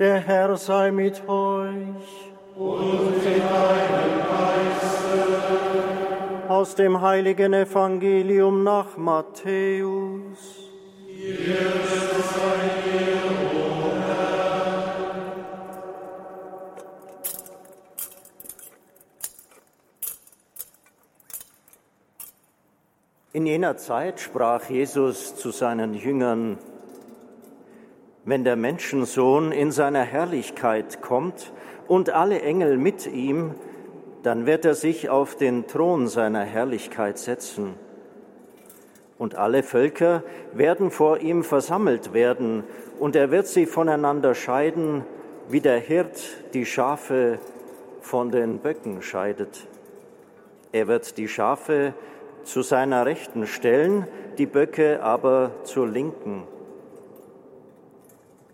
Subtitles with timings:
[0.00, 2.32] Der Herr sei mit euch.
[2.56, 5.18] Und mit deinem Geiste.
[6.48, 10.38] Aus dem heiligen Evangelium nach Matthäus.
[23.34, 26.56] In jener Zeit sprach Jesus zu seinen Jüngern,
[28.24, 31.52] wenn der Menschensohn in seiner Herrlichkeit kommt
[31.88, 33.54] und alle Engel mit ihm,
[34.22, 37.74] dann wird er sich auf den Thron seiner Herrlichkeit setzen.
[39.18, 40.22] Und alle Völker
[40.52, 42.64] werden vor ihm versammelt werden,
[42.98, 45.04] und er wird sie voneinander scheiden,
[45.48, 46.20] wie der Hirt
[46.52, 47.38] die Schafe
[48.00, 49.66] von den Böcken scheidet.
[50.72, 51.94] Er wird die Schafe
[52.44, 54.06] zu seiner Rechten stellen,
[54.38, 56.44] die Böcke aber zur Linken.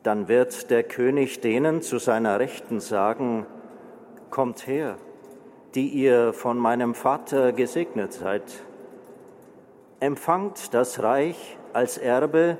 [0.06, 3.44] Dann wird der König denen zu seiner Rechten sagen,
[4.30, 4.98] Kommt her,
[5.74, 8.44] die ihr von meinem Vater gesegnet seid.
[9.98, 12.56] Empfangt das Reich als Erbe,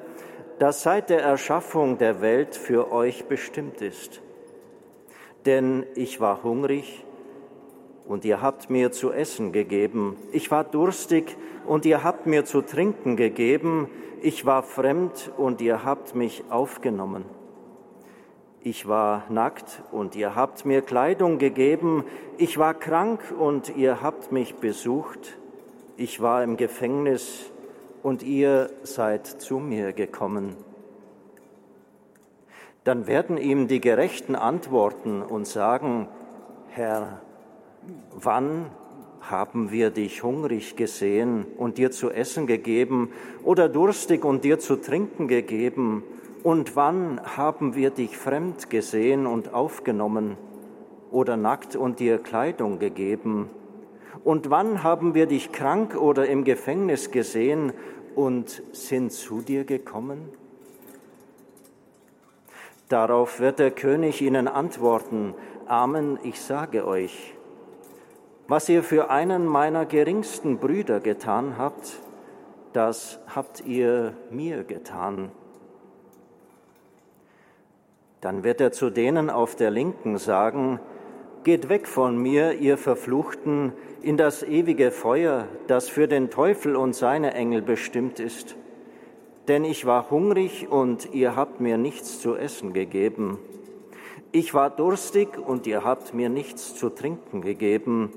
[0.59, 4.23] das seit der Erschaffung der Welt für euch bestimmt ist.
[5.45, 7.05] Denn ich war hungrig
[8.09, 10.17] und ihr habt mir zu essen gegeben.
[10.33, 13.89] Ich war durstig und ihr habt mir zu trinken gegeben.
[14.20, 17.37] Ich war fremd und ihr habt mich aufgenommen.
[18.67, 22.03] Ich war nackt und ihr habt mir Kleidung gegeben.
[22.36, 25.39] Ich war krank und ihr habt mich besucht.
[25.97, 27.53] Ich war im Gefängnis
[28.03, 30.56] und ihr seid zu mir gekommen.
[32.83, 36.08] Dann werden ihm die Gerechten antworten und sagen,
[36.70, 37.20] Herr,
[38.17, 38.67] wann
[39.20, 43.12] haben wir dich hungrig gesehen und dir zu essen gegeben
[43.45, 46.03] oder durstig und dir zu trinken gegeben?
[46.42, 50.37] Und wann haben wir dich fremd gesehen und aufgenommen
[51.11, 53.51] oder nackt und dir Kleidung gegeben?
[54.25, 57.73] Und wann haben wir dich krank oder im Gefängnis gesehen
[58.14, 60.30] und sind zu dir gekommen?
[62.89, 65.35] Darauf wird der König ihnen antworten,
[65.67, 67.35] Amen, ich sage euch,
[68.47, 72.01] was ihr für einen meiner geringsten Brüder getan habt,
[72.73, 75.33] das habt ihr mir getan.
[78.27, 80.81] Dann wird er zu denen auf der Linken sagen,
[81.45, 83.73] Geht weg von mir, ihr Verfluchten,
[84.03, 88.57] in das ewige Feuer, das für den Teufel und seine Engel bestimmt ist.
[89.47, 93.39] Denn ich war hungrig und ihr habt mir nichts zu essen gegeben.
[94.33, 98.11] Ich war durstig und ihr habt mir nichts zu trinken gegeben.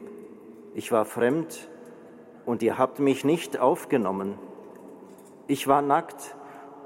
[0.73, 1.69] Ich war fremd
[2.47, 4.39] und ihr habt mich nicht aufgenommen.
[5.45, 6.35] Ich war nackt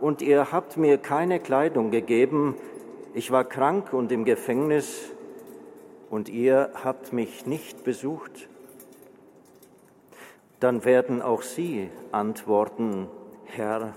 [0.02, 2.56] und ihr habt mir keine Kleidung gegeben.
[3.16, 5.12] Ich war krank und im Gefängnis
[6.10, 8.50] und ihr habt mich nicht besucht.
[10.60, 13.08] Dann werden auch sie antworten,
[13.46, 13.94] Herr,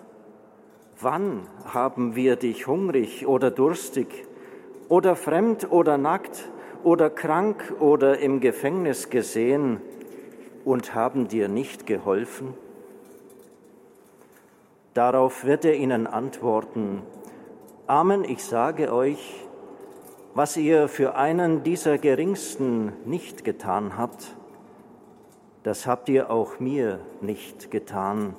[1.00, 4.27] wann haben wir dich hungrig oder durstig
[4.91, 6.50] oder fremd oder nackt
[6.84, 9.81] oder krank oder im Gefängnis gesehen
[10.66, 12.53] und haben dir nicht geholfen?
[14.93, 17.00] Darauf wird er ihnen antworten,
[17.88, 19.47] Amen, ich sage euch,
[20.34, 24.34] was ihr für einen dieser Geringsten nicht getan habt,
[25.62, 28.34] das habt ihr auch mir nicht getan.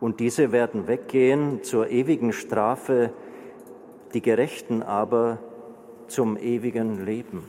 [0.00, 3.10] Und diese werden weggehen zur ewigen Strafe,
[4.12, 5.38] die Gerechten aber
[6.08, 7.48] zum ewigen Leben.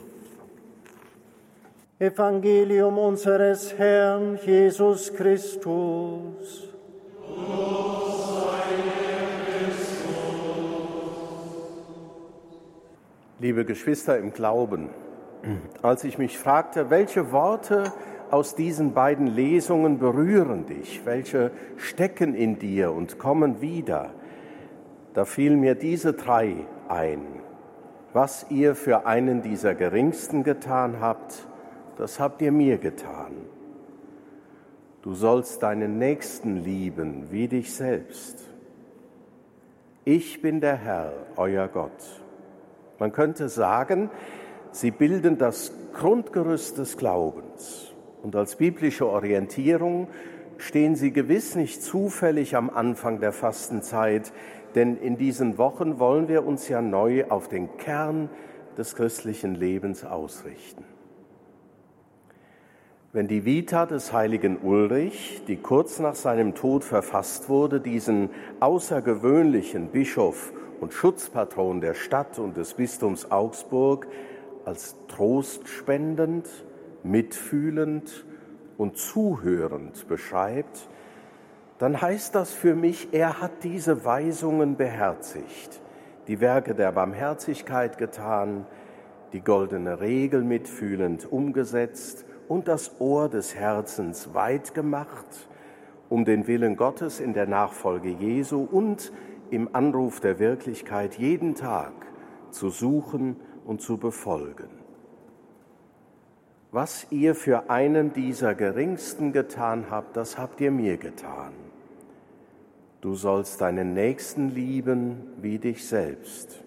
[2.00, 6.71] Evangelium unseres Herrn Jesus Christus.
[13.41, 14.90] Liebe Geschwister im Glauben,
[15.81, 17.91] als ich mich fragte, welche Worte
[18.29, 24.12] aus diesen beiden Lesungen berühren dich, welche stecken in dir und kommen wieder,
[25.16, 26.53] da fielen mir diese drei
[26.88, 27.25] ein.
[28.14, 31.47] Was ihr für einen dieser Geringsten getan habt,
[31.97, 33.32] das habt ihr mir getan.
[35.02, 38.38] Du sollst deinen Nächsten lieben wie dich selbst.
[40.05, 42.22] Ich bin der Herr, euer Gott.
[43.02, 44.12] Man könnte sagen,
[44.70, 47.92] sie bilden das Grundgerüst des Glaubens.
[48.22, 50.08] Und als biblische Orientierung
[50.59, 54.32] stehen sie gewiss nicht zufällig am Anfang der Fastenzeit,
[54.76, 58.30] denn in diesen Wochen wollen wir uns ja neu auf den Kern
[58.78, 60.86] des christlichen Lebens ausrichten.
[63.14, 69.88] Wenn die Vita des heiligen Ulrich, die kurz nach seinem Tod verfasst wurde, diesen außergewöhnlichen
[69.88, 74.07] Bischof und Schutzpatron der Stadt und des Bistums Augsburg
[74.66, 76.49] als trostspendend,
[77.03, 78.25] mitfühlend
[78.78, 80.89] und zuhörend beschreibt,
[81.78, 85.81] dann heißt das für mich, er hat diese Weisungen beherzigt,
[86.28, 88.66] die Werke der Barmherzigkeit getan,
[89.33, 95.47] die goldene Regel mitfühlend umgesetzt und das Ohr des Herzens weit gemacht,
[96.09, 99.11] um den Willen Gottes in der Nachfolge Jesu und
[99.52, 101.94] im Anruf der Wirklichkeit jeden Tag
[102.52, 104.70] zu suchen und zu befolgen.
[106.72, 111.52] Was ihr für einen dieser Geringsten getan habt, das habt ihr mir getan.
[113.02, 116.64] Du sollst deinen Nächsten lieben wie dich selbst.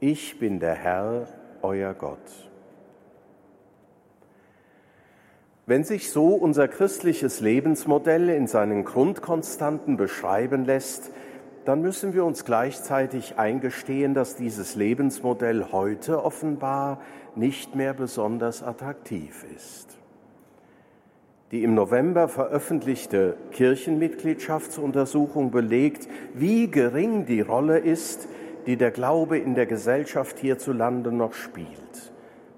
[0.00, 1.28] Ich bin der Herr,
[1.62, 2.50] euer Gott.
[5.66, 11.10] Wenn sich so unser christliches Lebensmodell in seinen Grundkonstanten beschreiben lässt,
[11.64, 17.00] dann müssen wir uns gleichzeitig eingestehen, dass dieses Lebensmodell heute offenbar
[17.34, 19.98] nicht mehr besonders attraktiv ist.
[21.50, 28.28] Die im November veröffentlichte Kirchenmitgliedschaftsuntersuchung belegt, wie gering die Rolle ist,
[28.66, 31.68] die der Glaube in der Gesellschaft hierzulande noch spielt.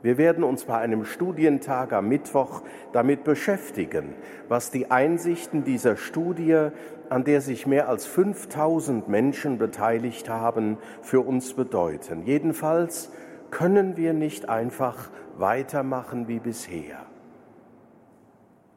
[0.03, 2.63] Wir werden uns bei einem Studientag am Mittwoch
[2.93, 4.15] damit beschäftigen,
[4.49, 6.69] was die Einsichten dieser Studie,
[7.11, 12.23] an der sich mehr als 5000 Menschen beteiligt haben, für uns bedeuten.
[12.25, 13.11] Jedenfalls
[13.51, 16.99] können wir nicht einfach weitermachen wie bisher.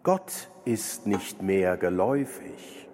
[0.04, 2.88] Gott ist nicht mehr geläufig.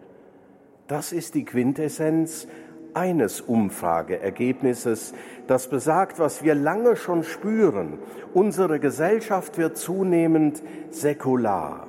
[0.88, 2.48] Das ist die Quintessenz
[2.94, 5.14] eines Umfrageergebnisses,
[5.48, 8.00] das besagt, was wir lange schon spüren.
[8.34, 11.88] Unsere Gesellschaft wird zunehmend säkular.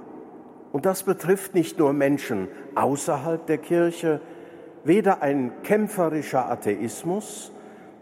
[0.77, 4.21] Und das betrifft nicht nur Menschen außerhalb der Kirche,
[4.85, 7.51] weder ein kämpferischer Atheismus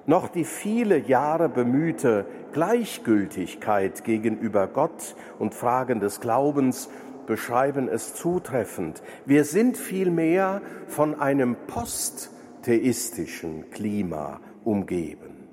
[0.07, 6.91] noch die viele Jahre bemühte Gleichgültigkeit gegenüber Gott und Fragen des Glaubens
[7.29, 9.05] beschreiben es zutreffend.
[9.25, 15.47] Wir sind vielmehr von einem posttheistischen Klima umgeben.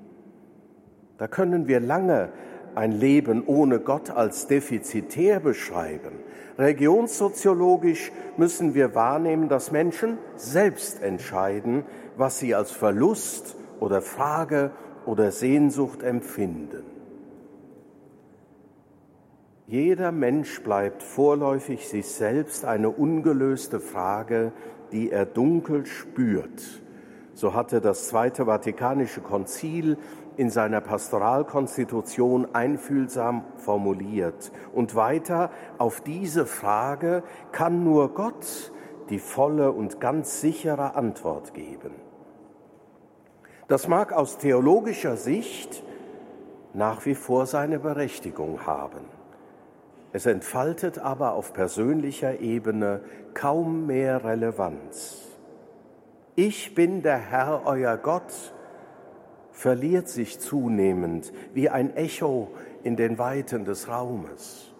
[1.18, 2.32] Da können wir lange
[2.74, 6.12] ein Leben ohne Gott als defizitär beschreiben.
[6.58, 11.84] Religionssoziologisch müssen wir wahrnehmen, dass Menschen selbst entscheiden,
[12.16, 14.70] was sie als Verlust oder Frage
[15.06, 16.84] oder Sehnsucht empfinden.
[19.66, 24.52] Jeder Mensch bleibt vorläufig sich selbst eine ungelöste Frage,
[24.92, 26.82] die er dunkel spürt.
[27.34, 29.96] So hatte das Zweite Vatikanische Konzil
[30.36, 34.52] in seiner Pastoralkonstitution einfühlsam formuliert.
[34.72, 38.72] Und weiter, auf diese Frage kann nur Gott
[39.08, 41.92] die volle und ganz sichere Antwort geben.
[43.68, 45.82] Das mag aus theologischer Sicht
[46.74, 49.04] nach wie vor seine Berechtigung haben.
[50.12, 53.00] Es entfaltet aber auf persönlicher Ebene
[53.34, 55.22] kaum mehr Relevanz.
[56.34, 58.54] Ich bin der Herr, euer Gott,
[59.52, 62.48] verliert sich zunehmend wie ein Echo
[62.82, 64.72] in den Weiten des Raumes.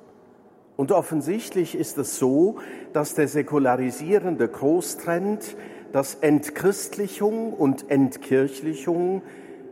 [0.77, 2.59] Und offensichtlich ist es so,
[2.93, 5.57] dass der säkularisierende Großtrend
[5.93, 9.23] dass Entchristlichung und Entkirchlichung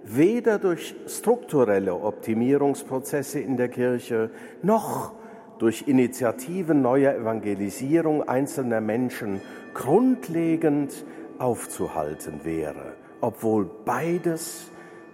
[0.05, 4.31] weder durch strukturelle Optimierungsprozesse in der Kirche
[4.63, 5.13] noch
[5.59, 9.41] durch Initiativen neuer Evangelisierung einzelner Menschen
[9.75, 11.05] grundlegend
[11.39, 14.70] aufzuhalten wäre, obwohl beides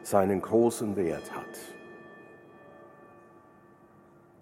[0.06, 1.58] seinen großen Wert hat.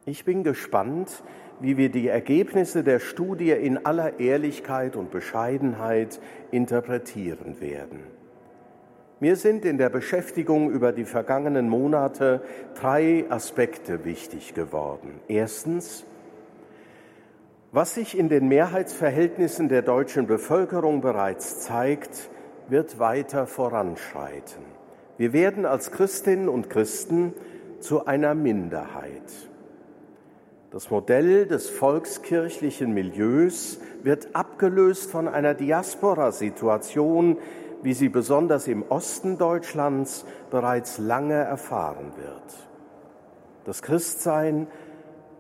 [0.05, 1.23] Ich bin gespannt,
[1.61, 8.01] wie wir die Ergebnisse der Studie in aller Ehrlichkeit und Bescheidenheit interpretieren werden.
[9.21, 12.43] Mir sind in der Beschäftigung über die vergangenen Monate
[12.75, 15.21] drei Aspekte wichtig geworden.
[15.29, 16.05] Erstens,
[17.73, 22.29] was sich in den Mehrheitsverhältnissen der deutschen Bevölkerung bereits zeigt,
[22.69, 24.74] wird weiter voranschreiten.
[25.17, 27.35] Wir werden als Christinnen und Christen
[27.79, 29.23] zu einer Minderheit.
[30.73, 37.39] Das Modell des volkskirchlichen Milieus wird abgelöst von einer Diaspora-Situation,
[37.83, 42.69] wie sie besonders im Osten Deutschlands bereits lange erfahren wird.
[43.65, 44.67] Das Christsein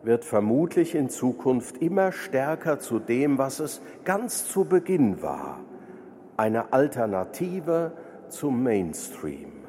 [0.04, 5.59] wird vermutlich in Zukunft immer stärker zu dem, was es ganz zu Beginn war,
[6.37, 7.93] eine Alternative
[8.28, 9.63] zum Mainstream.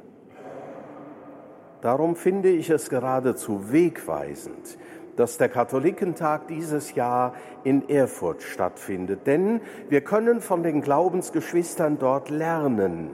[1.86, 4.80] Darum finde ich es geradezu wegweisend,
[5.18, 9.28] dass der Katholikentag dieses Jahr in Erfurt stattfindet.
[9.28, 13.12] Denn wir können von den Glaubensgeschwistern dort lernen,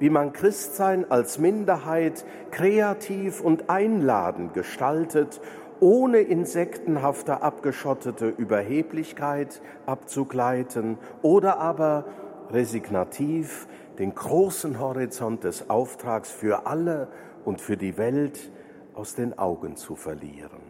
[0.00, 5.40] wie man Christsein als Minderheit kreativ und einladend gestaltet,
[5.80, 12.04] ohne insektenhafter abgeschottete Überheblichkeit abzugleiten oder aber
[12.50, 13.66] resignativ
[13.98, 17.08] den großen Horizont des Auftrags für alle
[17.44, 18.50] und für die Welt
[18.94, 20.60] aus den Augen zu verlieren.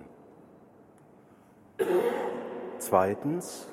[2.79, 3.69] Zweitens,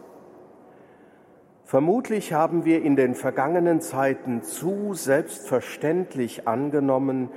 [1.65, 7.29] vermutlich haben wir in den vergangenen Zeiten zu selbstverständlich angenommen,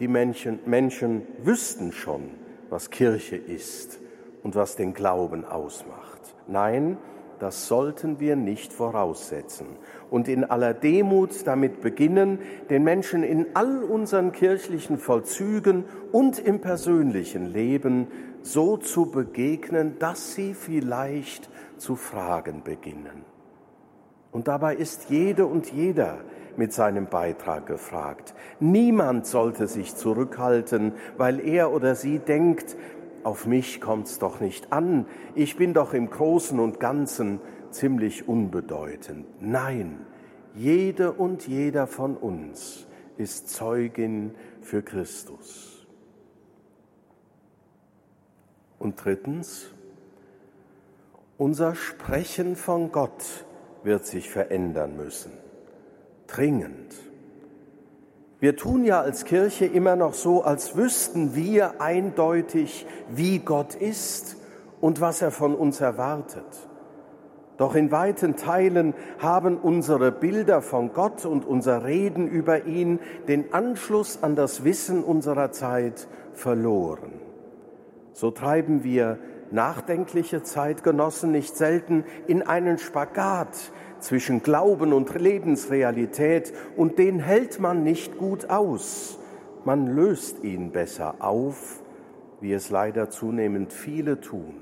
[0.00, 2.30] die Menschen, Menschen wüssten schon,
[2.70, 4.00] was Kirche ist
[4.42, 6.34] und was den Glauben ausmacht.
[6.46, 6.98] Nein,
[7.42, 9.66] das sollten wir nicht voraussetzen
[10.10, 12.38] und in aller Demut damit beginnen,
[12.70, 18.06] den Menschen in all unseren kirchlichen Vollzügen und im persönlichen Leben
[18.42, 23.24] so zu begegnen, dass sie vielleicht zu fragen beginnen.
[24.30, 26.18] Und dabei ist jede und jeder
[26.56, 28.34] mit seinem Beitrag gefragt.
[28.60, 32.76] Niemand sollte sich zurückhalten, weil er oder sie denkt,
[33.24, 39.26] auf mich kommt's doch nicht an, ich bin doch im Großen und Ganzen ziemlich unbedeutend.
[39.40, 40.06] Nein,
[40.54, 42.86] jede und jeder von uns
[43.16, 45.86] ist Zeugin für Christus.
[48.78, 49.66] Und drittens,
[51.38, 53.46] unser Sprechen von Gott
[53.84, 55.32] wird sich verändern müssen.
[56.26, 56.94] Dringend.
[58.42, 64.36] Wir tun ja als Kirche immer noch so, als wüssten wir eindeutig, wie Gott ist
[64.80, 66.68] und was er von uns erwartet.
[67.56, 73.54] Doch in weiten Teilen haben unsere Bilder von Gott und unser Reden über ihn den
[73.54, 77.12] Anschluss an das Wissen unserer Zeit verloren.
[78.12, 79.18] So treiben wir
[79.52, 87.82] nachdenkliche Zeitgenossen nicht selten in einen Spagat zwischen Glauben und Lebensrealität und den hält man
[87.82, 89.18] nicht gut aus.
[89.64, 91.82] Man löst ihn besser auf,
[92.40, 94.56] wie es leider zunehmend viele tun.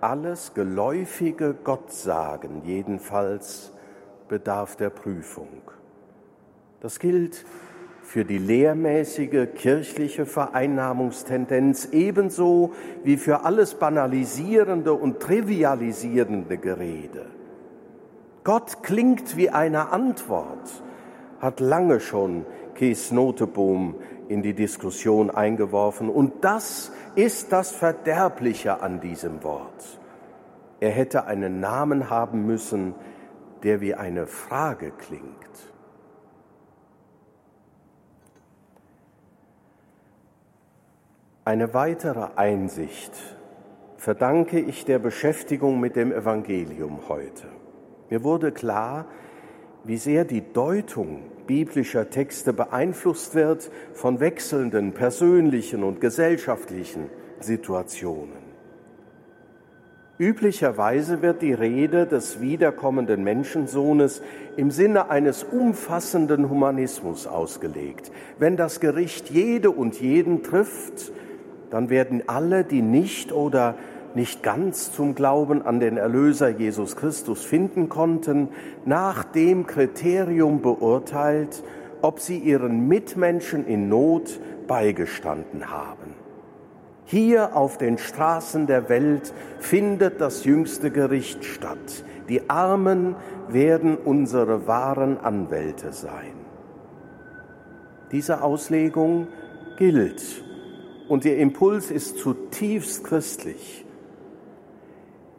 [0.00, 3.72] Alles geläufige Gottsagen jedenfalls
[4.28, 5.62] bedarf der Prüfung.
[6.80, 7.44] Das gilt
[8.04, 17.24] für die lehrmäßige kirchliche Vereinnahmungstendenz ebenso wie für alles banalisierende und trivialisierende Gerede.
[18.44, 20.82] Gott klingt wie eine Antwort,
[21.40, 22.44] hat lange schon
[22.74, 23.94] Kees Noteboom
[24.28, 26.10] in die Diskussion eingeworfen.
[26.10, 29.98] Und das ist das Verderbliche an diesem Wort.
[30.78, 32.94] Er hätte einen Namen haben müssen,
[33.62, 35.73] der wie eine Frage klingt.
[41.46, 43.12] Eine weitere Einsicht
[43.98, 47.48] verdanke ich der Beschäftigung mit dem Evangelium heute.
[48.08, 49.04] Mir wurde klar,
[49.84, 57.10] wie sehr die Deutung biblischer Texte beeinflusst wird von wechselnden persönlichen und gesellschaftlichen
[57.40, 58.42] Situationen.
[60.16, 64.22] Üblicherweise wird die Rede des wiederkommenden Menschensohnes
[64.56, 68.12] im Sinne eines umfassenden Humanismus ausgelegt.
[68.38, 71.12] Wenn das Gericht jede und jeden trifft,
[71.74, 73.74] dann werden alle, die nicht oder
[74.14, 78.50] nicht ganz zum Glauben an den Erlöser Jesus Christus finden konnten,
[78.84, 81.64] nach dem Kriterium beurteilt,
[82.00, 84.38] ob sie ihren Mitmenschen in Not
[84.68, 86.14] beigestanden haben.
[87.06, 92.04] Hier auf den Straßen der Welt findet das jüngste Gericht statt.
[92.28, 93.16] Die Armen
[93.48, 96.34] werden unsere wahren Anwälte sein.
[98.12, 99.26] Diese Auslegung
[99.76, 100.44] gilt
[101.08, 103.84] und ihr Impuls ist zutiefst christlich.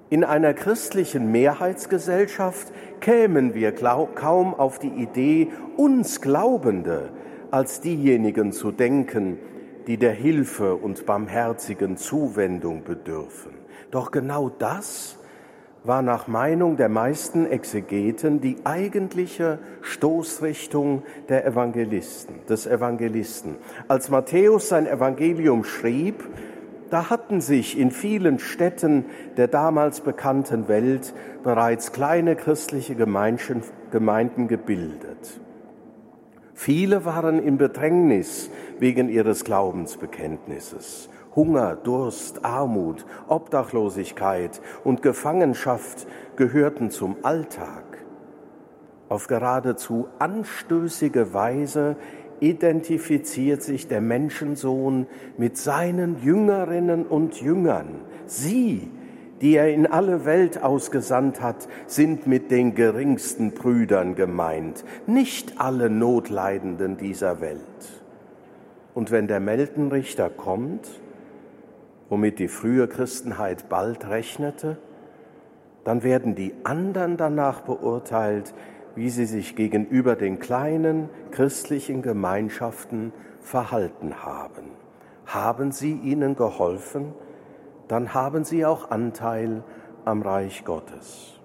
[0.10, 7.10] In einer christlichen Mehrheitsgesellschaft kämen wir kaum auf die Idee, uns Glaubende
[7.52, 9.40] als diejenigen zu denken,
[9.88, 13.52] die der Hilfe und barmherzigen Zuwendung bedürfen.
[13.92, 15.18] Doch genau das
[15.86, 23.56] war nach Meinung der meisten Exegeten die eigentliche Stoßrichtung der Evangelisten, des Evangelisten.
[23.88, 26.24] Als Matthäus sein Evangelium schrieb,
[26.90, 29.06] da hatten sich in vielen Städten
[29.38, 31.14] der damals bekannten Welt
[31.44, 35.40] bereits kleine christliche Gemeinden gebildet.
[36.56, 41.10] Viele waren in Bedrängnis wegen ihres Glaubensbekenntnisses.
[41.36, 46.08] Hunger, Durst, Armut, Obdachlosigkeit und Gefangenschaft
[46.38, 47.84] gehörten zum Alltag.
[49.10, 51.98] Auf geradezu anstößige Weise
[52.40, 55.08] identifiziert sich der Menschensohn
[55.38, 58.00] mit seinen Jüngerinnen und Jüngern.
[58.28, 58.90] Sie,
[59.42, 65.90] die er in alle Welt ausgesandt hat, sind mit den geringsten Brüdern gemeint, nicht alle
[65.90, 67.60] Notleidenden dieser Welt.
[68.94, 70.88] Und wenn der Meldenrichter kommt,
[72.10, 74.78] womit die frühe Christenheit bald rechnete,
[75.84, 78.54] dann werden die anderen danach beurteilt,
[78.96, 83.12] wie sie sich gegenüber den kleinen christlichen Gemeinschaften
[83.42, 84.72] verhalten haben.
[85.26, 87.14] Haben sie ihnen geholfen?
[87.88, 89.64] Dann haben sie auch Anteil
[90.06, 91.40] am Reich Gottes.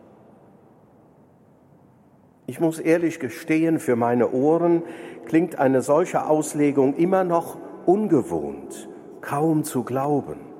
[2.47, 4.83] Ich muss ehrlich gestehen, für meine Ohren
[5.27, 8.89] klingt eine solche Auslegung immer noch ungewohnt,
[9.21, 10.51] kaum zu glauben.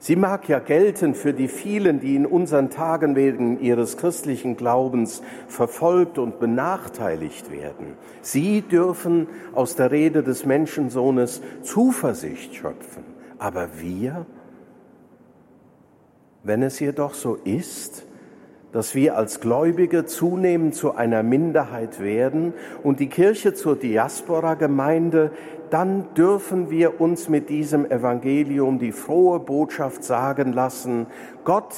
[0.00, 5.22] Sie mag ja gelten für die vielen, die in unseren Tagen wegen ihres christlichen Glaubens
[5.48, 7.94] verfolgt und benachteiligt werden.
[8.22, 13.02] Sie dürfen aus der Rede des Menschensohnes Zuversicht schöpfen.
[13.38, 14.24] Aber wir,
[16.42, 18.04] wenn es jedoch so ist,
[18.72, 22.52] dass wir als Gläubige zunehmend zu einer Minderheit werden
[22.82, 25.30] und die Kirche zur Diaspora-Gemeinde,
[25.70, 31.06] dann dürfen wir uns mit diesem Evangelium die frohe Botschaft sagen lassen,
[31.44, 31.74] Gott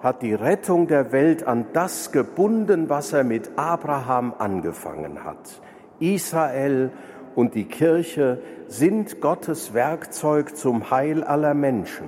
[0.00, 5.60] hat die Rettung der Welt an das gebunden, was er mit Abraham angefangen hat.
[6.00, 6.90] Israel
[7.36, 12.06] und die Kirche sind Gottes Werkzeug zum Heil aller Menschen.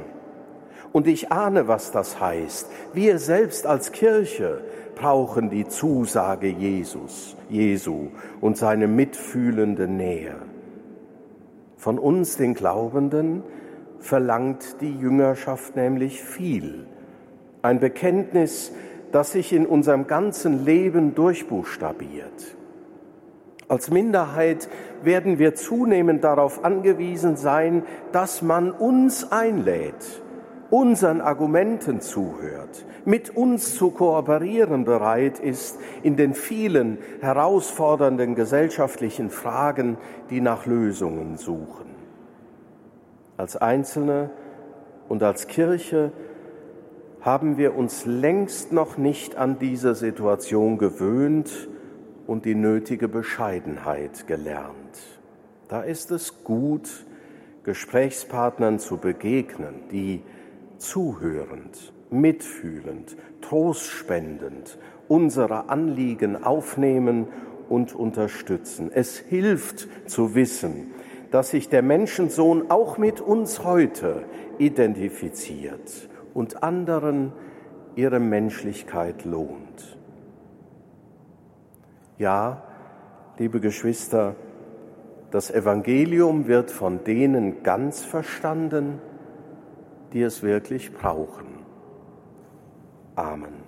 [0.95, 2.71] Und ich ahne, was das heißt.
[2.93, 4.61] Wir selbst als Kirche
[4.95, 8.11] brauchen die Zusage Jesus, Jesu
[8.41, 10.37] und seine mitfühlende Nähe.
[11.77, 13.43] Von uns, den Glaubenden,
[13.99, 16.87] verlangt die Jüngerschaft nämlich viel.
[17.61, 18.71] Ein Bekenntnis,
[19.11, 22.57] das sich in unserem ganzen Leben durchbuchstabiert.
[23.67, 24.69] Als Minderheit
[25.03, 27.83] werden wir zunehmend darauf angewiesen sein,
[28.13, 30.23] dass man uns einlädt,
[30.75, 39.99] unseren Argumenten zuhört, mit uns zu kooperieren bereit ist in den vielen herausfordernden gesellschaftlichen Fragen,
[40.31, 41.95] die nach Lösungen suchen.
[43.37, 44.30] Als Einzelne
[45.08, 46.10] und als Kirche
[47.21, 51.69] haben wir uns längst noch nicht an diese Situation gewöhnt
[52.26, 54.99] und die nötige Bescheidenheit gelernt.
[55.69, 57.06] Da ist es gut,
[57.63, 60.25] Gesprächspartnern zu begegnen, die
[60.78, 67.28] zuhörend, mitfühlend, trostspendend unsere Anliegen aufnehmen
[67.69, 68.91] und unterstützen.
[68.93, 70.93] Es hilft zu wissen,
[71.30, 74.25] dass sich der Menschensohn auch mit uns heute
[74.58, 77.32] identifiziert und anderen
[77.97, 79.99] ihre Menschlichkeit lohnt.
[82.19, 82.63] Ja,
[83.39, 84.37] liebe Geschwister,
[85.30, 89.00] das Evangelium wird von denen ganz verstanden,
[90.15, 91.47] die es wirklich brauchen.
[93.17, 93.64] Amen.